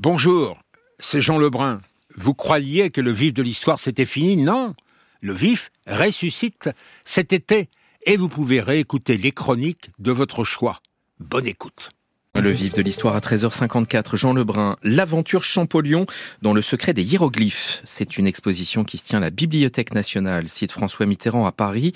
[0.00, 0.60] Bonjour,
[1.00, 1.80] c'est Jean Lebrun.
[2.14, 4.36] Vous croyiez que le vif de l'histoire c'était fini?
[4.36, 4.76] Non,
[5.20, 6.70] le vif ressuscite
[7.04, 7.68] cet été
[8.06, 10.82] et vous pouvez réécouter les chroniques de votre choix.
[11.18, 11.90] Bonne écoute.
[12.36, 16.06] Le vif de l'histoire à 13h54, Jean Lebrun, l'aventure Champollion
[16.42, 17.82] dans le secret des hiéroglyphes.
[17.84, 21.92] C'est une exposition qui se tient à la Bibliothèque nationale, site François Mitterrand à Paris.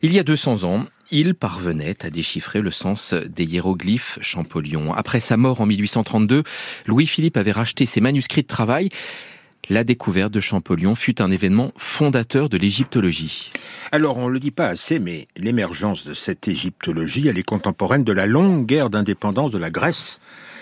[0.00, 4.92] Il y a 200 ans, il parvenait à déchiffrer le sens des hiéroglyphes Champollion.
[4.94, 6.42] Après sa mort en 1832,
[6.86, 8.88] Louis-Philippe avait racheté ses manuscrits de travail.
[9.68, 13.50] La découverte de Champollion fut un événement fondateur de l'égyptologie.
[13.90, 18.04] Alors, on ne le dit pas assez, mais l'émergence de cette égyptologie, elle est contemporaine
[18.04, 20.20] de la longue guerre d'indépendance de la Grèce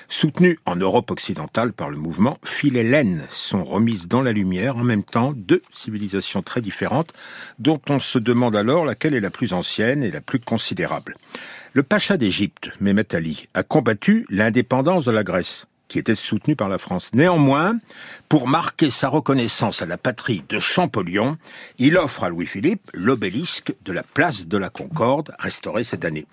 [0.09, 5.05] soutenues en Europe occidentale par le mouvement philhellène, sont remises dans la lumière en même
[5.05, 7.13] temps deux civilisations très différentes
[7.59, 11.17] dont on se demande alors laquelle est la plus ancienne et la plus considérable.
[11.73, 16.69] Le pacha d'Égypte, Mehmet Ali, a combattu l'indépendance de la Grèce qui était soutenu par
[16.69, 17.11] la France.
[17.13, 17.79] Néanmoins,
[18.29, 21.37] pour marquer sa reconnaissance à la patrie de Champollion,
[21.79, 26.27] il offre à Louis-Philippe l'obélisque de la place de la Concorde, restauré cette année.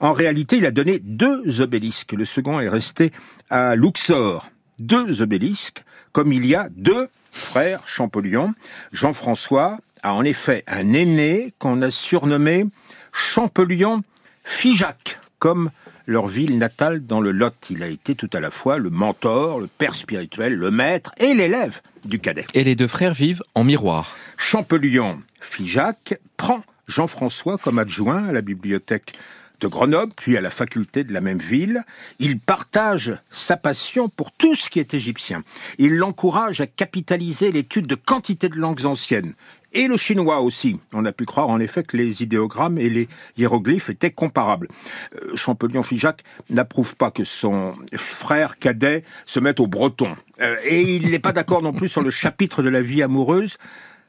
[0.00, 2.12] En réalité, il a donné deux obélisques.
[2.12, 3.12] Le second est resté
[3.50, 4.50] à Luxor.
[4.78, 5.82] Deux obélisques,
[6.12, 8.54] comme il y a deux frères Champollion.
[8.92, 12.66] Jean-François a en effet un aîné qu'on a surnommé
[13.12, 14.02] Champollion
[14.44, 15.70] Figeac, comme
[16.08, 17.54] leur ville natale dans le Lot.
[17.70, 21.34] Il a été tout à la fois le mentor, le père spirituel, le maître et
[21.34, 22.46] l'élève du cadet.
[22.54, 24.16] Et les deux frères vivent en miroir.
[24.38, 29.12] Champollion Figeac prend Jean-François comme adjoint à la bibliothèque
[29.60, 31.82] de Grenoble, puis à la faculté de la même ville.
[32.18, 35.42] Il partage sa passion pour tout ce qui est égyptien.
[35.78, 39.34] Il l'encourage à capitaliser l'étude de quantité de langues anciennes.
[39.74, 40.80] Et le chinois aussi.
[40.94, 44.68] On a pu croire en effet que les idéogrammes et les hiéroglyphes étaient comparables.
[45.14, 50.16] Euh, Champollion-Figeac n'approuve pas que son frère cadet se mette au breton.
[50.40, 53.58] Euh, et il n'est pas d'accord non plus sur le chapitre de la vie amoureuse.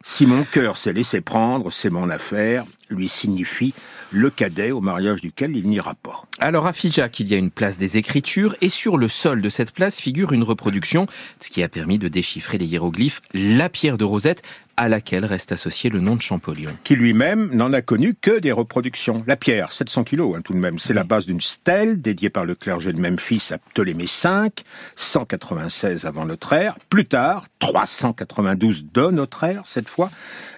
[0.04, 3.74] Si mon cœur s'est laissé prendre, c'est mon affaire lui signifie
[4.12, 6.24] le cadet au mariage duquel il n'ira pas.
[6.40, 9.50] Alors à Figeac, il y a une place des Écritures et sur le sol de
[9.50, 11.06] cette place figure une reproduction,
[11.40, 14.42] ce qui a permis de déchiffrer les hiéroglyphes, la pierre de Rosette,
[14.80, 16.72] à laquelle reste associé le nom de Champollion.
[16.86, 19.26] Qui lui-même n'en a connu que des reproductions.
[19.28, 22.46] La pierre, 700 kilos hein, tout de même, c'est la base d'une stèle dédiée par
[22.46, 24.50] le clergé de Memphis à Ptolémée V,
[24.96, 26.78] 196 avant notre ère.
[26.90, 30.12] Plus tard, 392 de notre ère, cette fois,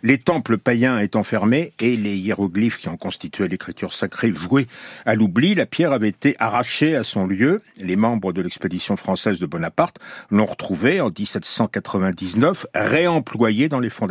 [0.04, 4.68] les temples païens étant fermés et les hiéroglyphes qui en constituaient l'écriture sacrée vouée
[5.08, 7.64] à l'oubli, la pierre avait été arrachée à son lieu.
[7.80, 9.98] Les membres de l'expédition française de Bonaparte
[10.30, 14.11] l'ont retrouvée en 1799, réemployée dans les fondations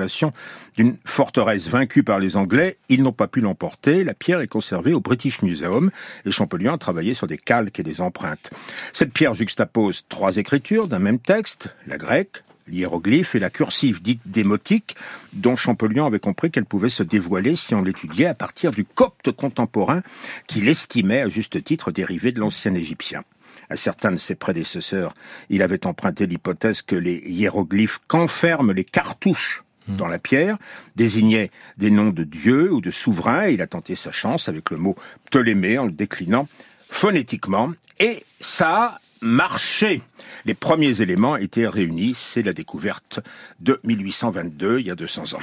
[0.77, 2.79] d'une forteresse vaincue par les Anglais.
[2.89, 4.05] Ils n'ont pas pu l'emporter.
[4.05, 5.91] La pierre est conservée au British Museum
[6.25, 8.51] et Champollion a travaillé sur des calques et des empreintes.
[8.93, 14.21] Cette pierre juxtapose trois écritures d'un même texte, la grecque, l'hiéroglyphe et la cursive dite
[14.27, 14.97] démotique,
[15.33, 19.33] dont Champollion avait compris qu'elle pouvait se dévoiler si on l'étudiait à partir du copte
[19.33, 20.03] contemporain
[20.47, 23.23] qu'il estimait à juste titre dérivé de l'ancien égyptien.
[23.69, 25.15] À certains de ses prédécesseurs,
[25.49, 29.63] il avait emprunté l'hypothèse que les hiéroglyphes qu'enferment les cartouches.
[29.97, 30.59] Dans la pierre
[30.97, 34.77] désignaient des noms de dieux ou de souverains, il a tenté sa chance avec le
[34.77, 34.97] mot
[35.27, 36.47] Ptolémée en le déclinant
[36.89, 40.03] phonétiquement, et ça a marché.
[40.45, 43.21] Les premiers éléments étaient réunis, c'est la découverte
[43.61, 45.43] de 1822, il y a 200 ans.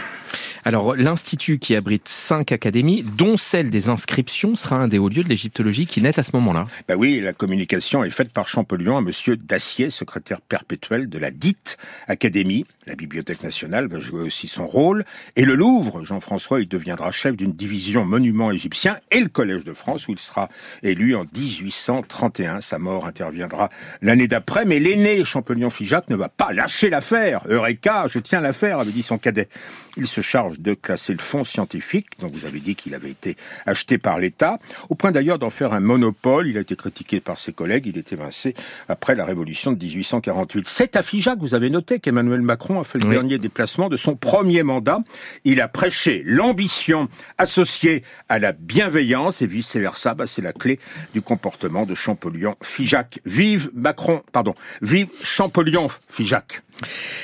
[0.66, 5.24] Alors, l'Institut qui abrite cinq académies, dont celle des inscriptions, sera un des hauts lieux
[5.24, 6.66] de l'égyptologie qui naît à ce moment-là.
[6.88, 11.32] Ben oui, la communication est faite par Champollion à monsieur Dacier, secrétaire perpétuel de la
[11.32, 12.66] dite Académie.
[12.86, 15.04] La Bibliothèque nationale va jouer aussi son rôle.
[15.36, 19.74] Et le Louvre, Jean-François, il deviendra chef d'une division monument égyptien et le Collège de
[19.74, 20.50] France, où il sera
[20.84, 22.62] élu en 1831.
[22.62, 23.70] Sa mort interviendra
[24.02, 27.42] l'année d'après, mais l'aîné Champollion-Figeac ne va pas lâcher l'affaire.
[27.50, 29.50] Eureka, je tiens l'affaire, avait dit son cadet.
[29.98, 33.38] Il se charge de classer le fonds scientifique, dont vous avez dit qu'il avait été
[33.66, 34.60] acheté par l'État,
[34.90, 36.48] au point d'ailleurs d'en faire un monopole.
[36.48, 38.56] Il a été critiqué par ses collègues, il est évincé
[38.88, 40.68] après la révolution de 1848.
[40.68, 44.16] C'est à Figeac, vous avez noté qu'Emmanuel Macron a fait le dernier déplacement de son
[44.16, 45.00] premier mandat.
[45.44, 47.08] Il a prêché l'ambition
[47.38, 50.14] associée à la bienveillance et vice-versa.
[50.14, 50.80] Bah, c'est la clé
[51.14, 53.20] du comportement de Champollion-Figeac.
[53.26, 56.62] Vive Macron, pardon, vive Champollion-Figeac.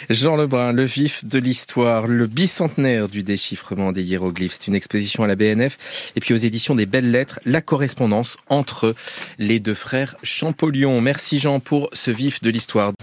[0.09, 4.53] Jean Lebrun, le vif de l'histoire, le bicentenaire du déchiffrement des hiéroglyphes.
[4.59, 5.77] C'est une exposition à la BNF
[6.15, 8.95] et puis aux éditions des Belles Lettres, la correspondance entre
[9.39, 11.01] les deux frères Champollion.
[11.01, 12.93] Merci Jean pour ce vif de l'histoire.